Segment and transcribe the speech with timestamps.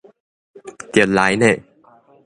[0.93, 1.45] 著來呢！